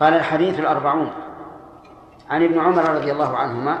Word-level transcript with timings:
قال 0.00 0.14
الحديث 0.14 0.60
الأربعون. 0.60 1.12
عن 2.30 2.44
ابن 2.44 2.60
عمر 2.60 2.88
رضي 2.88 3.12
الله 3.12 3.36
عنهما 3.36 3.78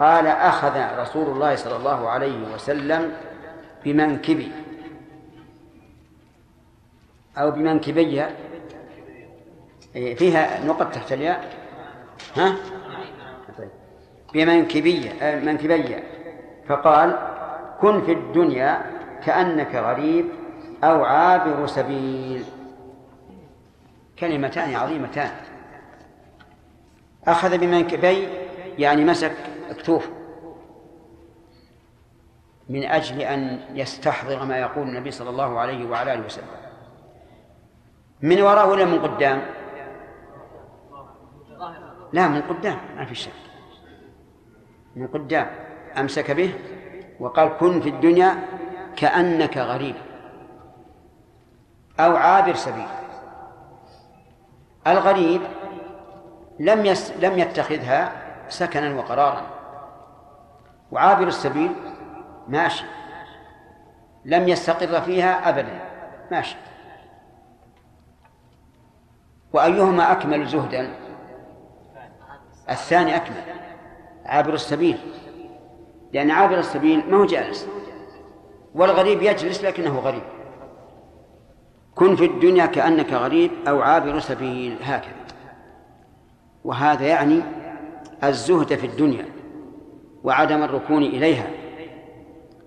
قال 0.00 0.26
أخذ 0.26 1.00
رسول 1.00 1.26
الله 1.26 1.56
صلى 1.56 1.76
الله 1.76 2.08
عليه 2.08 2.54
وسلم 2.54 3.12
بمنكبي. 3.84 4.52
أو 7.38 7.50
بمنكبي. 7.50 8.24
إيه، 9.96 10.14
فيها 10.14 10.64
نقط 10.64 10.94
تحت 10.94 11.12
الياء. 11.12 11.48
ها؟ 12.36 12.56
طيب. 13.58 13.70
بمنكبي 14.34 15.10
آه، 15.22 15.40
منكبي. 15.40 15.96
فقال 16.68 17.18
كن 17.80 18.02
في 18.02 18.12
الدنيا 18.12 18.82
كأنك 19.24 19.74
غريب 19.74 20.28
أو 20.84 21.04
عابر 21.04 21.66
سبيل. 21.66 22.44
كلمتان 24.20 24.74
عظيمتان. 24.74 25.30
أخذ 27.26 27.58
بمنكبي 27.58 28.28
يعني 28.78 29.04
مسك 29.04 29.36
اكتوفه 29.70 30.10
من 32.68 32.84
أجل 32.84 33.20
أن 33.20 33.60
يستحضر 33.74 34.44
ما 34.44 34.58
يقول 34.58 34.88
النبي 34.88 35.10
صلى 35.10 35.30
الله 35.30 35.58
عليه 35.58 35.88
وعلى 35.88 36.14
آله 36.14 36.24
وسلم. 36.24 36.46
من 38.22 38.42
وراء 38.42 38.68
ولا 38.68 38.84
من 38.84 39.02
قدام؟ 39.02 39.42
لا 42.12 42.28
من 42.28 42.42
قدام 42.42 42.78
ما 42.96 43.04
في 43.04 43.14
شك. 43.14 43.32
من 44.96 45.06
قدام. 45.06 45.50
أمسك 45.98 46.30
به 46.30 46.54
وقال 47.20 47.56
كن 47.58 47.80
في 47.80 47.88
الدنيا 47.88 48.44
كأنك 48.96 49.56
غريب 49.56 49.94
أو 52.00 52.16
عابر 52.16 52.54
سبيل. 52.54 52.99
الغريب 54.92 55.40
لم 56.58 56.86
يس 56.86 57.12
لم 57.20 57.38
يتخذها 57.38 58.12
سكنا 58.48 58.94
وقرارا. 58.94 59.46
وعابر 60.92 61.28
السبيل 61.28 61.72
ماشي. 62.48 62.84
لم 64.24 64.48
يستقر 64.48 65.00
فيها 65.00 65.48
أبدا 65.48 65.80
ماشي. 66.30 66.56
وأيهما 69.52 70.12
أكمل 70.12 70.46
زهدا؟ 70.46 70.94
الثاني 72.70 73.16
أكمل. 73.16 73.42
عابر 74.26 74.54
السبيل. 74.54 74.98
لأن 76.12 76.30
عابر 76.30 76.58
السبيل 76.58 77.10
ما 77.10 77.16
هو 77.16 77.24
جالس. 77.24 77.68
والغريب 78.74 79.22
يجلس 79.22 79.64
لكنه 79.64 79.98
غريب. 79.98 80.22
كن 82.00 82.16
في 82.16 82.24
الدنيا 82.24 82.66
كأنك 82.66 83.12
غريب 83.12 83.50
أو 83.68 83.82
عابر 83.82 84.18
سبيل 84.18 84.76
هكذا. 84.82 85.14
وهذا 86.64 87.06
يعني 87.06 87.42
الزهد 88.24 88.74
في 88.74 88.86
الدنيا 88.86 89.24
وعدم 90.24 90.62
الركون 90.62 91.02
إليها. 91.02 91.50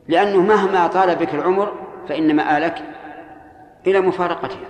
لأنه 0.08 0.42
مهما 0.42 0.88
طال 0.88 1.16
بك 1.16 1.36
العمر 1.36 1.74
فإن 2.08 2.36
مآلك 2.36 2.84
إلى 3.88 4.02
مفارقتها. 4.02 4.70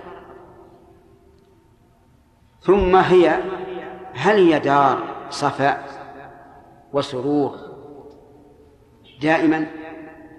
ثم 2.60 2.96
هي 2.96 3.40
هل 4.14 4.36
هي 4.36 4.58
دار 4.58 4.98
صفاء 5.30 5.88
وسرور 6.92 7.58
دائما؟ 9.22 9.66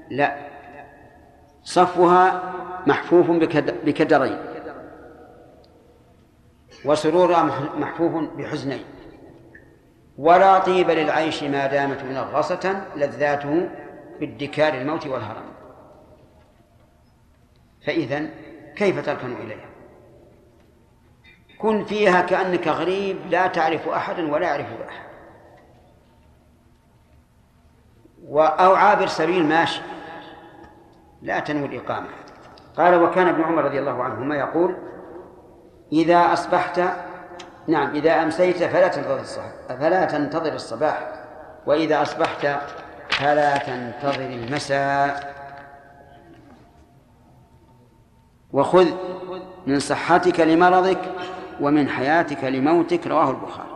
لا. 0.10 0.36
صفوها 1.64 2.54
محفوف 2.88 3.32
بكدرين. 3.86 4.38
وسرورها 6.86 7.44
محفوف 7.78 8.12
بحزنين. 8.38 8.84
ولا 10.18 10.60
طيب 10.60 10.92
للعيش 10.92 11.44
ما 11.44 11.68
دامت 11.68 12.04
منغصة 12.04 12.86
لذاته 12.96 13.70
بادكار 14.20 14.74
الموت 14.74 15.08
والهرم. 15.08 15.46
فإذا 17.86 18.30
كيف 18.76 19.06
تركن 19.06 19.34
إليها؟ 19.34 19.70
كن 21.58 21.86
فيها 21.86 22.22
كأنك 22.22 22.68
غريب 22.68 23.18
لا 23.30 23.48
تعرف 23.48 23.88
أحدا 23.88 24.34
ولا 24.34 24.48
يعرفك 24.48 24.82
أحد. 24.88 25.06
أو 28.38 28.76
عابر 28.76 29.08
سبيل 29.08 29.46
ماشي 29.46 29.82
لا 31.22 31.40
تنوي 31.40 31.66
الإقامة. 31.66 32.08
قال 32.78 33.04
وكان 33.04 33.28
ابن 33.28 33.44
عمر 33.44 33.64
رضي 33.64 33.80
الله 33.80 34.04
عنهما 34.04 34.36
يقول 34.36 34.76
إذا 35.92 36.34
أصبحت 36.34 36.82
نعم 37.68 37.96
إذا 37.96 38.24
أمسيت 38.24 38.64
فلا 38.64 38.88
تنتظر 38.88 39.20
الصباح 39.20 39.52
فلا 39.70 40.06
تنتظر 40.06 40.54
الصباح 40.54 41.12
وإذا 41.66 42.02
أصبحت 42.02 42.48
فلا 43.10 43.58
تنتظر 43.58 44.22
المساء. 44.22 45.36
وخذ 48.54 48.88
من 49.68 49.80
صحتك 49.80 50.40
لمرضك 50.40 51.02
ومن 51.62 51.90
حياتك 51.90 52.44
لموتك 52.44 53.08
رواه 53.08 53.30
البخاري. 53.30 53.70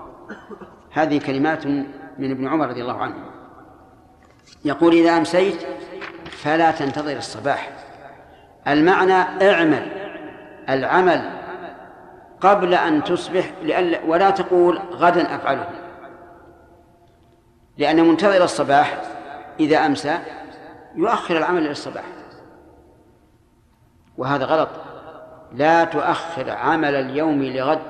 هذه 0.92 1.20
كلمات 1.20 1.66
من 2.20 2.32
ابن 2.32 2.48
عمر 2.48 2.68
رضي 2.68 2.82
الله 2.82 2.98
عنه. 2.98 3.16
يقول 4.66 4.94
إذا 4.94 5.18
أمسيت 5.18 5.66
فلا 6.32 6.72
تنتظر 6.72 7.18
الصباح. 7.18 7.89
المعنى 8.68 9.14
اعمل 9.52 9.88
العمل 10.70 11.30
قبل 12.42 12.74
أن 12.74 13.04
تصبح 13.04 13.52
لأن 13.64 14.10
ولا 14.10 14.30
تقول 14.30 14.78
غدا 14.92 15.36
أفعله 15.36 15.70
لأن 17.78 18.08
منتظر 18.08 18.44
الصباح 18.44 19.02
إذا 19.60 19.86
أمسى 19.86 20.20
يؤخر 20.96 21.38
العمل 21.38 21.62
إلى 21.62 21.72
الصباح. 21.72 22.04
وهذا 24.18 24.46
غلط. 24.46 24.70
لا 25.54 25.84
تؤخر 25.84 26.50
عمل 26.50 26.96
اليوم 26.96 27.44
لغد. 27.44 27.82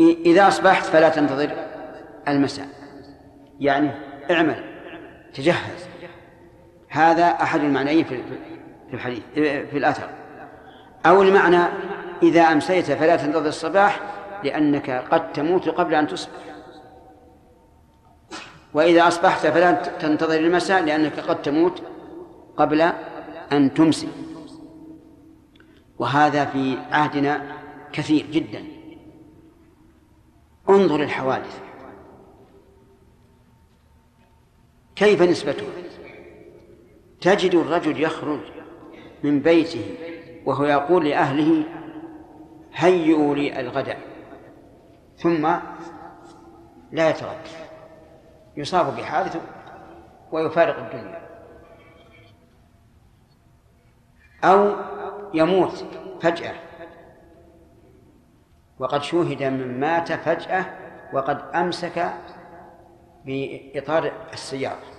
إذا 0.00 0.48
أصبحت 0.48 0.84
فلا 0.84 1.08
تنتظر 1.08 1.50
المساء. 2.28 2.66
يعني 3.60 3.90
اعمل 4.30 4.64
تجهز. 5.34 5.88
هذا 6.88 7.26
أحد 7.26 7.60
المعنيين 7.60 8.04
في 8.04 8.22
الحديث 8.94 9.22
في 9.34 9.78
الأثر. 9.78 10.10
أو 11.06 11.22
المعنى 11.22 11.64
إذا 12.22 12.42
أمسيت 12.42 12.92
فلا 12.92 13.16
تنتظر 13.16 13.48
الصباح 13.48 14.00
لأنك 14.44 14.90
قد 14.90 15.32
تموت 15.32 15.68
قبل 15.68 15.94
أن 15.94 16.06
تصبح. 16.06 16.32
وإذا 18.74 19.08
أصبحت 19.08 19.46
فلا 19.46 19.72
تنتظر 19.72 20.38
المساء 20.38 20.84
لأنك 20.84 21.20
قد 21.20 21.42
تموت 21.42 21.82
قبل 22.56 22.92
أن 23.52 23.74
تمسي. 23.74 24.08
وهذا 25.98 26.44
في 26.44 26.78
عهدنا 26.92 27.42
كثير 27.92 28.26
جدا. 28.26 28.64
انظر 30.68 31.02
الحوادث. 31.02 31.60
كيف 34.96 35.22
نسبته 35.22 35.66
تجد 37.20 37.54
الرجل 37.54 38.02
يخرج 38.02 38.40
من 39.24 39.40
بيته 39.40 39.94
وهو 40.46 40.64
يقول 40.64 41.08
لأهله 41.08 41.64
هيئوا 42.74 43.34
لي 43.34 43.60
الغداء. 43.60 43.98
ثم 45.16 45.50
لا 46.92 47.10
يتغدى 47.10 47.50
يصاب 48.56 48.96
بحادث 48.96 49.40
ويفارق 50.32 50.78
الدنيا. 50.78 51.20
أو 54.44 54.74
يموت 55.34 55.84
فجأة. 56.22 56.54
وقد 58.78 59.02
شوهد 59.02 59.42
من 59.42 59.80
مات 59.80 60.12
فجأة 60.12 60.64
وقد 61.12 61.40
أمسك 61.54 62.12
بإطار 63.24 64.12
السيارة. 64.32 64.89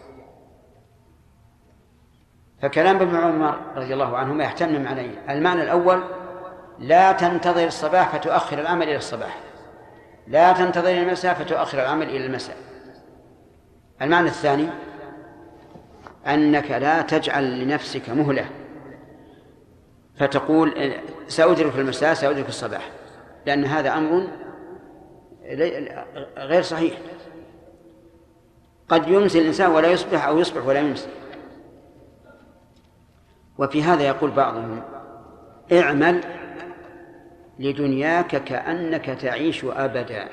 فكلام 2.61 2.95
ابن 2.95 3.15
عمر 3.15 3.59
رضي 3.75 3.93
الله 3.93 4.17
عنهما 4.17 4.43
يحتمل 4.43 4.81
معنيين 4.81 5.15
المعنى 5.29 5.63
الأول 5.63 6.03
لا 6.79 7.11
تنتظر 7.11 7.65
الصباح 7.67 8.15
فتؤخر 8.15 8.59
العمل 8.59 8.83
إلى 8.83 8.95
الصباح. 8.95 9.37
لا 10.27 10.53
تنتظر 10.53 10.89
المساء 10.89 11.33
فتؤخر 11.33 11.81
العمل 11.81 12.09
إلى 12.09 12.25
المساء. 12.25 12.55
المعنى 14.01 14.27
الثاني 14.27 14.67
أنك 16.27 16.71
لا 16.71 17.01
تجعل 17.01 17.59
لنفسك 17.59 18.09
مهلة. 18.09 18.45
فتقول 20.17 20.93
سأدرك 21.27 21.75
المساء 21.75 22.13
سأدرك 22.13 22.49
الصباح. 22.49 22.89
لأن 23.45 23.65
هذا 23.65 23.93
أمر 23.93 24.27
غير 26.37 26.61
صحيح. 26.61 26.97
قد 28.89 29.07
يمسي 29.07 29.39
الإنسان 29.39 29.71
ولا 29.71 29.87
يصبح 29.87 30.27
أو 30.27 30.39
يصبح 30.39 30.65
ولا 30.65 30.79
يمسي. 30.79 31.07
وفي 33.61 33.83
هذا 33.83 34.03
يقول 34.03 34.31
بعضهم 34.31 34.83
اعمل 35.71 36.23
لدنياك 37.59 38.43
كأنك 38.43 39.05
تعيش 39.05 39.65
أبدا 39.65 40.29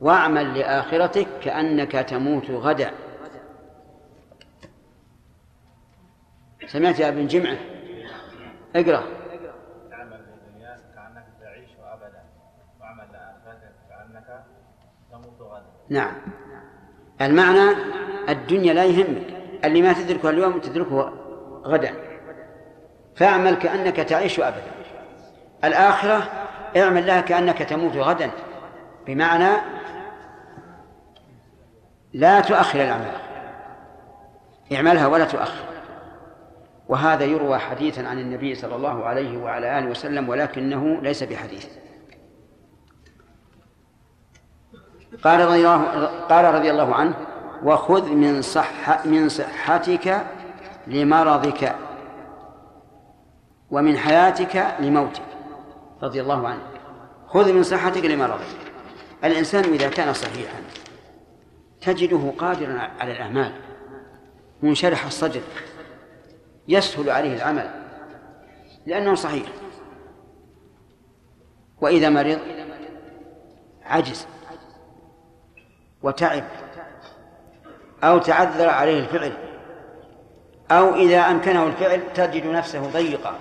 واعمل 0.00 0.58
لآخرتك 0.58 1.26
كأنك 1.42 1.92
تموت 1.92 2.50
غدا. 2.50 2.90
سمعت 6.66 7.00
يا 7.00 7.08
ابن 7.08 7.26
جمعة؟ 7.26 7.56
اقرأ. 8.76 9.02
نعم. 15.88 16.14
المعنى 17.20 17.76
الدنيا 18.28 18.74
لا 18.74 18.84
يهمك 18.84 19.26
اللي 19.64 19.82
ما 19.82 19.92
تدركه 19.92 20.30
اليوم 20.30 20.60
تدركه 20.60 21.21
غدا. 21.64 21.94
فاعمل 23.16 23.54
كأنك 23.54 23.96
تعيش 23.96 24.40
أبدا. 24.40 24.72
الآخرة 25.64 26.22
اعمل 26.76 27.06
لها 27.06 27.20
كأنك 27.20 27.58
تموت 27.58 27.96
غدا. 27.96 28.30
بمعنى 29.06 29.50
لا 32.12 32.40
تؤخر 32.40 32.82
الأعمال. 32.82 33.16
اعملها 34.72 35.06
ولا 35.06 35.24
تؤخر. 35.24 35.64
وهذا 36.88 37.24
يروى 37.24 37.58
حديثا 37.58 38.00
عن 38.00 38.18
النبي 38.18 38.54
صلى 38.54 38.76
الله 38.76 39.04
عليه 39.04 39.38
وعلى 39.38 39.78
آله 39.78 39.90
وسلم 39.90 40.28
ولكنه 40.28 41.00
ليس 41.02 41.22
بحديث. 41.22 41.66
قال 45.24 45.40
رضي 45.40 45.56
الله 45.56 46.06
قال 46.28 46.54
رضي 46.54 46.70
الله 46.70 46.94
عنه 46.94 47.14
وخذ 47.64 48.12
من 48.12 48.42
صح 48.42 49.06
من 49.06 49.28
صحتك 49.28 50.24
لمرضك 50.86 51.74
ومن 53.70 53.98
حياتك 53.98 54.76
لموتك. 54.80 55.22
رضي 56.02 56.20
الله 56.20 56.48
عنه. 56.48 56.62
خذ 57.26 57.52
من 57.52 57.62
صحتك 57.62 58.04
لمرضك. 58.04 58.72
الإنسان 59.24 59.64
إذا 59.64 59.88
كان 59.88 60.12
صحيحا 60.12 60.62
تجده 61.80 62.32
قادرا 62.38 62.78
على 63.00 63.12
الأعمال. 63.12 63.52
منشرح 64.62 65.06
الصدر. 65.06 65.40
يسهل 66.68 67.10
عليه 67.10 67.36
العمل. 67.36 67.70
لأنه 68.86 69.14
صحيح. 69.14 69.46
وإذا 71.80 72.08
مرض 72.08 72.38
عجز 73.84 74.26
وتعب 76.02 76.44
أو 78.04 78.18
تعذر 78.18 78.68
عليه 78.68 79.00
الفعل. 79.00 79.32
أو 80.72 80.94
إذا 80.94 81.30
أمكنه 81.30 81.66
الفعل 81.66 82.00
تجد 82.14 82.46
نفسه 82.46 82.80
ضيقا. 82.80 83.38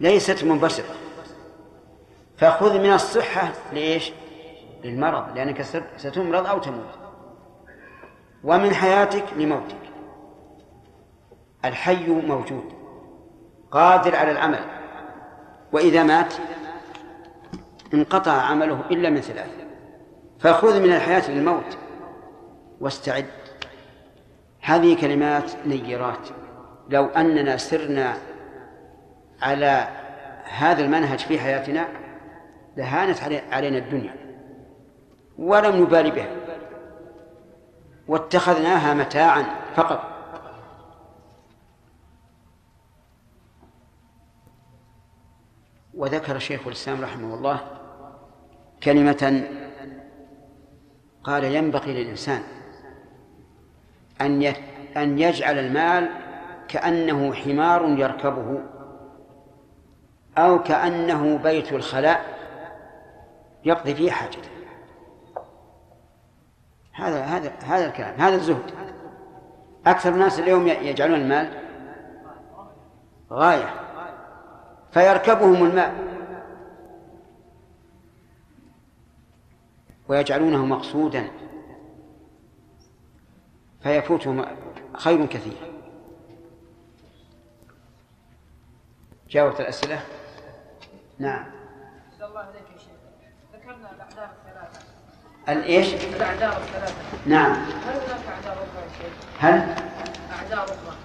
ليست 0.00 0.44
منبسطة. 0.44 0.94
فخذ 2.36 2.78
من 2.78 2.92
الصحة 2.92 3.52
لإيش؟ 3.72 4.12
للمرض 4.84 5.36
لأنك 5.36 5.62
ستمرض 5.96 6.46
أو 6.46 6.58
تموت. 6.58 6.98
ومن 8.44 8.74
حياتك 8.74 9.24
لموتك. 9.36 9.84
الحي 11.64 12.06
موجود. 12.06 12.72
قادر 13.70 14.16
على 14.16 14.30
العمل. 14.30 14.64
وإذا 15.72 16.02
مات 16.02 16.34
انقطع 17.94 18.32
عمله 18.32 18.80
إلا 18.90 19.10
من 19.10 19.20
ثلاث 19.20 19.50
فخذ 20.40 20.80
من 20.80 20.92
الحياة 20.92 21.30
للموت. 21.30 21.78
واستعد. 22.80 23.43
هذه 24.64 25.00
كلمات 25.00 25.66
نيرات. 25.66 26.28
لو 26.88 27.06
أننا 27.06 27.56
سرنا 27.56 28.16
على 29.42 29.88
هذا 30.44 30.84
المنهج 30.84 31.18
في 31.18 31.38
حياتنا 31.38 31.88
لهانت 32.76 33.22
علينا 33.52 33.78
الدنيا 33.78 34.14
ولم 35.38 35.82
نبالي 35.82 36.10
بها 36.10 36.28
واتخذناها 38.08 38.94
متاعا 38.94 39.44
فقط. 39.76 40.14
وذكر 45.94 46.38
شيخ 46.38 46.66
الإسلام 46.66 47.02
رحمه 47.02 47.34
الله 47.34 47.60
كلمة 48.82 49.48
قال 51.24 51.44
ينبغي 51.44 51.92
للإنسان 51.92 52.42
أن 54.26 54.54
أن 54.96 55.18
يجعل 55.18 55.58
المال 55.58 56.10
كأنه 56.68 57.34
حمار 57.34 57.84
يركبه 57.98 58.62
أو 60.38 60.62
كأنه 60.62 61.38
بيت 61.38 61.72
الخلاء 61.72 62.24
يقضي 63.64 63.94
فيه 63.94 64.10
حاجته. 64.10 64.48
هذا 66.92 67.24
هذا 67.24 67.52
هذا 67.64 67.86
الكلام 67.86 68.14
هذا 68.20 68.34
الزهد. 68.34 68.70
أكثر 69.86 70.12
الناس 70.14 70.40
اليوم 70.40 70.66
يجعلون 70.66 71.20
المال 71.20 71.48
غاية 73.32 73.74
فيركبهم 74.92 75.64
الماء 75.64 75.94
ويجعلونه 80.08 80.66
مقصودا. 80.66 81.28
فيفوتهم 83.84 84.46
خير 84.96 85.26
كثير 85.26 85.56
جاوبت 89.30 89.60
الأسئلة 89.60 90.00
نعم 91.18 91.44
الله 92.22 92.40
عليك 92.40 92.62
يا 92.72 92.78
شيخ 92.78 92.88
ذكرنا 93.54 93.90
الأعذار 93.90 94.30
الثلاثة 94.46 94.86
الإيش؟ 95.48 95.94
الأعذار 95.94 96.62
الثلاثة 96.62 96.94
نعم 97.26 97.52
هل 97.52 97.94
هناك 97.94 98.26
أعذار 98.28 98.52
أخرى 98.52 98.82
يا 98.82 98.88
شيخ؟ 98.98 99.12
هل؟ 99.38 99.74
أعذار 100.32 100.64
أخرى 100.64 100.96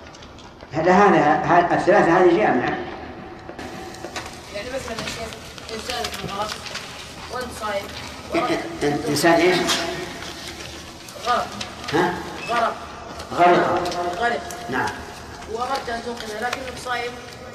هذا 0.72 0.94
هذا 0.94 1.76
الثلاثة 1.76 2.18
هذه 2.18 2.38
جامعة 2.38 2.78
يعني 4.56 4.70
مثلا 4.70 4.98
إنسان 5.76 6.30
غرق 6.30 6.52
وأنت 7.34 7.52
صايم 7.60 7.86
إنسان 9.10 9.34
إيش؟ 9.34 9.58
غرق 11.26 11.48
ها؟ 11.94 12.29
غرق. 12.50 12.74
غرق. 13.34 14.20
غرق. 14.20 14.42
نعم. 14.70 14.90
وأردت 15.54 15.90
أن 15.90 16.02
تنقذه 16.06 16.40
لكنك 16.42 16.78
صايم 16.86 17.12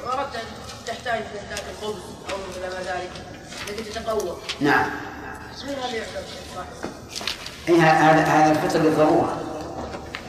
وأردت 0.06 0.36
أن 0.36 0.42
تحتاج 0.86 1.22
إلى 1.34 1.54
الخبز 1.70 2.02
أو 2.30 2.36
إلى 2.56 2.68
ما 2.68 2.82
ذلك 2.82 3.10
لكي 3.68 3.90
تتقوى. 3.90 4.36
نعم. 4.60 4.90
هل 5.62 5.70
هذا 5.70 5.96
يعتبر 5.96 6.24
اي 7.68 7.80
هذا 7.80 8.22
هذا 8.22 8.50
الفطر 8.52 8.78
للضروره 8.78 9.42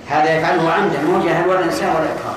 هذا 0.07 0.37
يفعله 0.37 0.71
عمدا 0.71 1.01
مو 1.01 1.25
جهل 1.25 1.49
ولا 1.49 1.65
نساء 1.65 1.89
ولا 1.89 2.13
اكراه 2.13 2.35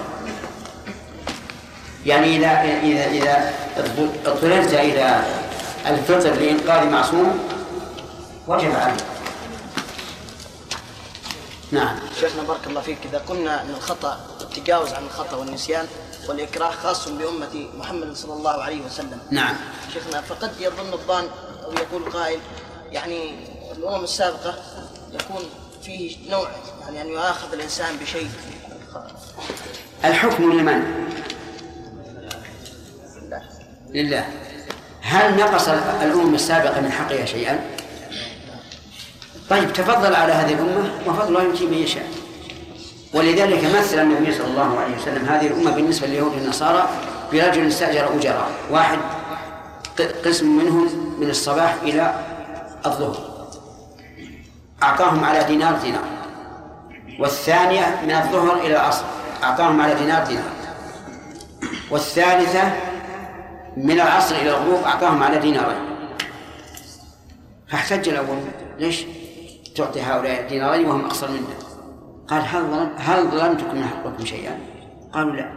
يعني 2.06 2.36
إذا 2.36 2.62
إذا 2.82 3.06
إذا 3.06 3.52
اضطررت 4.26 4.74
إلى 4.74 5.22
الفطر 5.86 6.30
لإنقاذ 6.30 6.90
معصوم 6.90 7.38
وجب 8.46 8.76
عليك 8.76 9.04
نعم. 11.72 11.96
شيخنا 12.20 12.42
بارك 12.42 12.66
الله 12.66 12.80
فيك. 12.80 12.98
إذا 13.04 13.18
قلنا 13.18 13.62
إن 13.62 13.70
الخطأ 13.70 14.20
التجاوز 14.40 14.92
عن 14.92 15.04
الخطأ 15.04 15.36
والنسيان 15.36 15.86
والإكراه 16.28 16.70
خاص 16.70 17.08
بأمة 17.08 17.68
محمد 17.78 18.16
صلى 18.16 18.32
الله 18.32 18.62
عليه 18.62 18.80
وسلم. 18.86 19.18
نعم. 19.30 19.56
شيخنا 19.92 20.20
فقد 20.20 20.50
يظن 20.60 20.92
الظان 20.92 21.24
أو 21.64 21.72
يقول 21.72 22.12
قائل 22.12 22.40
يعني 22.92 23.34
الأمم 23.76 24.04
السابقة 24.04 24.54
يكون 25.12 25.42
فيه 25.82 26.30
نوع 26.30 26.48
يعني 26.80 27.02
أن 27.02 27.08
يؤاخذ 27.08 27.52
الإنسان 27.52 27.96
بشيء. 27.96 28.30
الحكم 30.04 30.52
لمن؟ 30.52 31.08
لله. 33.22 33.42
لله. 33.88 34.28
هل 35.00 35.36
نقص 35.36 35.68
الأمم 36.02 36.34
السابقة 36.34 36.80
من 36.80 36.92
حقها 36.92 37.24
شيئا؟ 37.24 37.77
طيب 39.50 39.72
تفضل 39.72 40.14
على 40.14 40.32
هذه 40.32 40.52
الأمة 40.52 40.90
وفضل 41.06 41.28
الله 41.28 41.42
يؤتي 41.42 41.66
من 41.66 41.74
يشاء. 41.74 42.08
ولذلك 43.14 43.64
مثل 43.78 43.98
النبي 43.98 44.32
صلى 44.34 44.46
الله 44.46 44.80
عليه 44.80 44.96
وسلم 44.96 45.24
هذه 45.26 45.46
الأمة 45.46 45.70
بالنسبة 45.70 46.06
لليهود 46.06 46.32
والنصارى 46.32 46.88
برجل 47.32 47.66
استأجر 47.66 48.16
اجراء 48.16 48.50
واحد 48.70 48.98
قسم 50.24 50.56
منهم 50.56 51.16
من 51.20 51.30
الصباح 51.30 51.74
إلى 51.82 52.24
الظهر. 52.86 53.48
أعطاهم 54.82 55.24
على 55.24 55.44
دينار 55.44 55.78
دينار. 55.82 56.04
والثانية 57.20 58.00
من 58.04 58.10
الظهر 58.10 58.56
إلى 58.60 58.76
العصر. 58.76 59.04
أعطاهم 59.42 59.80
على 59.80 59.94
دينار 59.94 60.26
دينار. 60.26 60.50
والثالثة 61.90 62.72
من 63.76 64.00
العصر 64.00 64.34
إلى 64.34 64.50
الغروب 64.50 64.84
أعطاهم 64.84 65.22
على 65.22 65.38
دينارين. 65.38 65.88
فاحتج 67.68 68.08
الأول. 68.08 68.38
ليش؟ 68.78 69.04
تعطي 69.78 70.00
هؤلاء 70.00 70.48
دينارين 70.48 70.86
وهم 70.86 71.04
أقصر 71.04 71.30
منا. 71.30 71.58
قال 72.28 72.42
هل 72.42 72.62
ظلم 72.62 72.90
هل 72.96 73.28
ظلمتكم 73.28 73.76
من 73.76 73.84
حقكم 73.84 74.24
شيئا؟ 74.24 74.58
قالوا 75.12 75.32
لا. 75.32 75.52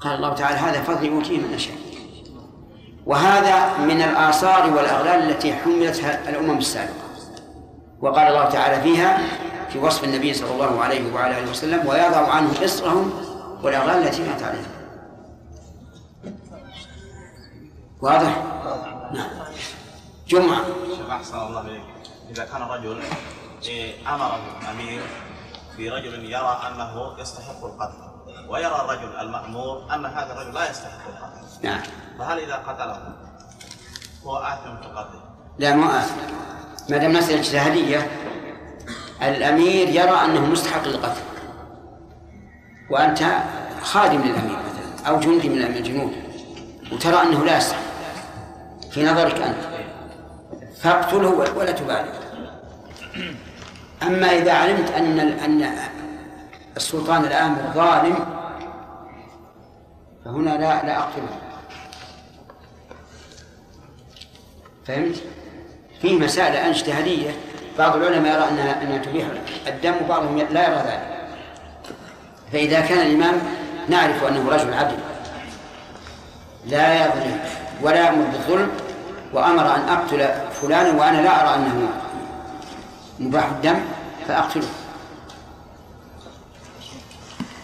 قال 0.00 0.14
الله 0.14 0.34
تعالى 0.34 0.56
هذا 0.56 0.82
فضل 0.82 1.04
يؤتيه 1.06 1.38
من 1.38 1.52
يشاء. 1.54 1.76
وهذا 3.06 3.78
من 3.78 4.02
الآثار 4.02 4.70
والأغلال 4.76 5.30
التي 5.30 5.54
حملتها 5.54 6.28
الأمم 6.28 6.58
السابقة. 6.58 7.04
وقال 8.00 8.28
الله 8.28 8.48
تعالى 8.48 8.82
فيها 8.82 9.18
في 9.68 9.78
وصف 9.78 10.04
النبي 10.04 10.34
صلى 10.34 10.50
الله 10.50 10.80
عليه 10.80 11.14
وعلى 11.14 11.38
آله 11.38 11.50
وسلم 11.50 11.86
ويضع 11.86 12.32
عنه 12.32 12.64
إصرهم 12.64 13.10
والأغلال 13.62 14.06
التي 14.06 14.24
كانت 14.24 14.42
عليهم 14.42 14.66
واضح؟ 18.02 18.42
نعم. 19.14 19.28
جمعة. 20.28 20.64
شيخ 20.96 21.10
أحسن 21.10 21.36
الله 21.36 21.60
إليك. 21.60 21.93
إذا 22.30 22.44
كان 22.44 22.62
رجل 22.62 23.02
إيه، 23.66 24.14
امره 24.14 24.40
الأمير 24.62 25.02
برجل 25.78 26.24
يرى 26.24 26.60
أنه 26.68 27.14
يستحق 27.18 27.64
القتل 27.64 27.98
ويرى 28.48 28.76
الرجل 28.76 29.16
المأمور 29.16 29.94
أن 29.94 30.06
هذا 30.06 30.32
الرجل 30.32 30.54
لا 30.54 30.70
يستحق 30.70 31.08
القتل. 31.08 31.66
نعم. 31.66 31.80
فهل 32.18 32.38
إذا 32.38 32.54
قتله 32.54 33.14
هو 34.24 34.36
آثم 34.36 34.76
في 34.82 34.88
قتله؟ 34.88 35.22
لا 35.58 35.74
مو 35.74 35.90
آثم. 35.90 36.14
ما 36.90 36.96
دام 36.96 37.12
مسألة 37.12 37.40
اجتهادية 37.40 38.10
الأمير 39.22 39.88
يرى 39.88 40.24
أنه 40.24 40.40
مستحق 40.40 40.84
للقتل. 40.88 41.20
وأنت 42.90 43.24
خادم 43.82 44.20
للأمير 44.22 44.58
مثلا 44.58 45.08
أو 45.08 45.20
جندي 45.20 45.48
من 45.48 45.62
الجنود 45.62 46.12
وترى 46.92 47.22
أنه 47.22 47.44
لا 47.44 47.56
يستحق. 47.56 47.82
في 48.90 49.04
نظرك 49.04 49.36
أنت. 49.40 49.73
فاقتله 50.84 51.28
ولا 51.56 51.72
تبالي. 51.72 52.12
أما 54.02 54.26
إذا 54.26 54.52
علمت 54.52 54.90
أن 54.90 55.18
أن 55.18 55.70
السلطان 56.76 57.24
الآمر 57.24 57.58
ظالم 57.74 58.16
فهنا 60.24 60.50
لا 60.50 60.86
لا 60.86 60.98
أقتله. 60.98 61.38
فهمت؟ 64.86 65.16
فيه 66.02 66.18
مسائل 66.18 66.56
اجتهادية 66.56 67.30
بعض 67.78 67.96
العلماء 67.96 68.34
يرى 68.34 68.48
أنها 68.48 68.82
أنها 68.82 68.98
تبيح 68.98 69.26
الدم 69.66 69.94
وبعضهم 70.04 70.38
لا 70.38 70.68
يرى 70.68 70.76
ذلك. 70.76 71.28
فإذا 72.52 72.80
كان 72.80 73.06
الإمام 73.06 73.42
نعرف 73.88 74.24
أنه 74.24 74.48
رجل 74.48 74.74
عدل 74.74 74.96
لا 76.66 77.06
يظلم 77.06 77.40
ولا 77.82 78.04
يأمر 78.06 78.24
بالظلم 78.24 78.70
وأمر 79.34 79.74
أن 79.76 79.88
أقتل 79.88 80.50
فلانا 80.52 81.00
وأنا 81.00 81.20
لا 81.22 81.42
أرى 81.42 81.54
أنه 81.56 81.88
مباح 83.18 83.44
الدم 83.44 83.84
فأقتله. 84.28 84.68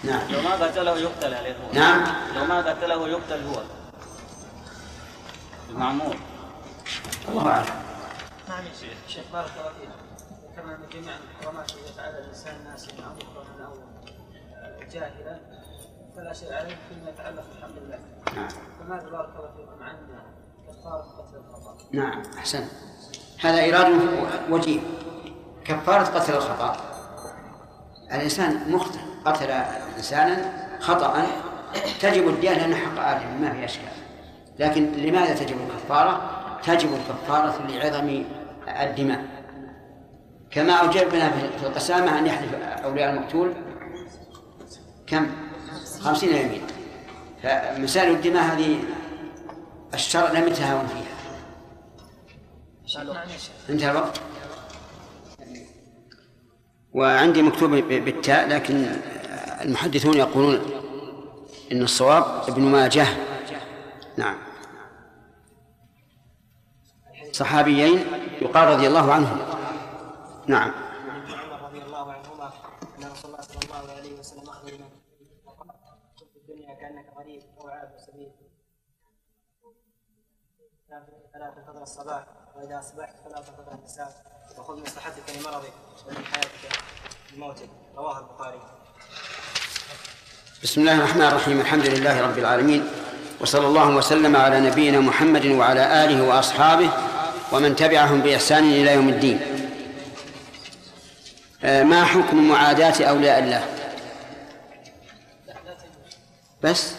نعم. 0.04 0.20
لو 0.30 0.42
ما 0.42 0.54
قتله 0.54 0.98
يقتل 0.98 1.34
عليه 1.34 1.52
هو. 1.52 1.72
نعم. 1.72 2.04
لو 2.36 2.44
ما 2.44 2.58
قتله 2.58 3.08
يقتل 3.08 3.46
هو. 3.46 3.62
المعمور. 5.70 6.16
الله 7.28 7.50
أعلم. 7.50 7.66
نعم 8.48 8.64
يا 8.64 8.72
شيخ. 8.80 8.98
شيخ 9.08 9.24
بارك 9.32 9.50
الله 9.60 9.72
فيك. 9.80 9.90
كما 10.56 10.74
أن 10.74 10.80
جميع 10.92 11.14
المحرمات 11.16 11.70
التي 11.70 11.92
يفعلها 11.92 12.18
الإنسان 12.18 12.64
ناسيا 12.64 12.92
أو 13.06 13.14
مكرها 13.14 13.66
أو 13.66 13.74
آه، 14.54 14.84
جاهلا 14.92 15.38
فلا 16.16 16.32
شيء 16.32 16.52
عليه 16.52 16.76
فيما 16.88 17.10
يتعلق 17.10 17.44
بالحمد 17.54 17.76
لله. 17.82 17.98
نعم. 18.36 18.48
فماذا 18.48 19.08
بارك 19.08 19.28
الله 19.36 19.50
فيكم 19.56 19.82
عن؟ 19.82 19.96
نعم 21.92 22.22
أحسن. 22.38 22.64
هذا 23.40 23.60
إيراد 23.60 24.00
وجيه. 24.50 24.80
كفارة 25.64 26.04
قتل 26.04 26.34
الخطأ. 26.34 26.76
الإنسان 28.12 28.72
مخطئ 28.72 28.98
قتل 29.24 29.50
إنسانا 29.96 30.52
خطأ 30.80 31.26
تجب 32.00 32.28
الدية 32.28 32.50
لأنه 32.50 32.76
حق 32.76 32.98
آدم 32.98 33.42
ما 33.42 33.52
في 33.52 33.64
أشكال 33.64 33.88
لكن 34.58 34.92
لماذا 34.92 35.34
تجب 35.34 35.56
الكفارة؟ 35.60 36.30
تجب 36.62 36.88
الكفارة 36.94 37.66
لعظم 37.68 38.24
الدماء. 38.68 39.24
كما 40.50 40.72
أوجبنا 40.72 41.30
في 41.30 41.66
القسامة 41.66 42.18
أن 42.18 42.26
يحلف 42.26 42.54
أولياء 42.84 43.10
المقتول 43.10 43.54
كم؟ 45.06 45.26
خمسين 46.00 46.36
يمين 46.36 46.62
فمسائل 47.42 48.10
الدماء 48.10 48.42
هذه 48.42 48.78
الشرع 49.94 50.30
لم 50.32 50.48
يتهاون 50.48 50.86
فيها. 50.86 51.20
انتهى 53.70 53.90
الوقت. 53.90 54.20
وعندي 56.92 57.42
مكتوب 57.42 57.70
بالتاء 57.70 58.48
لكن 58.48 58.84
المحدثون 59.60 60.16
يقولون 60.16 60.60
إن 61.72 61.82
الصواب 61.82 62.24
ابن 62.48 62.62
ماجه. 62.62 63.06
نعم. 64.16 64.38
صحابيين 67.32 68.04
يقال 68.42 68.68
رضي 68.68 68.86
الله 68.86 69.12
عنهم. 69.12 69.38
نعم 70.46 70.70
عن 70.70 71.20
ابن 71.20 71.32
عمر 71.32 71.62
رضي 71.62 71.82
الله 71.82 72.12
عنهما 72.12 72.52
ان 72.98 73.04
رسول 73.04 73.30
الله 73.30 73.42
صلى 73.42 73.62
الله 73.62 73.92
عليه 73.92 74.18
وسلم 74.18 74.48
اخبر 74.48 74.72
من 74.72 74.90
وقال 75.44 75.68
كن 76.18 76.26
في 76.32 76.36
الدنيا 76.36 76.74
كانك 76.74 77.06
غريب 77.16 77.42
أو 77.60 77.68
عابر 77.68 77.98
سبيل 77.98 78.32
فلا 81.32 81.54
تنتظر 81.56 81.79
الصباح. 81.90 82.24
وإذا 82.56 82.78
أصبحت 82.78 83.14
فلا 83.24 83.34
تنتظر 83.34 83.78
المساء 83.78 84.22
وخذ 84.58 84.76
من 84.76 84.86
صحتك 84.86 85.22
لمرضك 85.38 85.72
ومن 86.06 86.24
حياتك 86.24 86.82
لموتك 87.36 87.68
رواه 87.96 88.18
البخاري. 88.18 88.60
بسم 90.62 90.80
الله 90.80 90.98
الرحمن 90.98 91.22
الرحيم. 91.22 91.60
الحمد 91.60 91.86
لله 91.86 92.20
رب 92.20 92.38
العالمين. 92.38 92.88
وصلى 93.40 93.66
الله 93.66 93.96
وسلم 93.96 94.36
على 94.36 94.60
نبينا 94.60 95.00
محمد 95.00 95.46
وعلى 95.46 96.04
آله 96.04 96.28
وأصحابه 96.28 96.90
ومن 97.52 97.76
تبعهم 97.76 98.20
بإحسان 98.20 98.64
إلى 98.64 98.94
يوم 98.94 99.08
الدين. 99.08 99.40
آه، 101.64 101.82
ما 101.82 102.04
حكم 102.04 102.48
معاداة 102.48 103.04
أولياء 103.04 103.38
الله؟ 103.38 103.76
بس؟ 106.62 106.92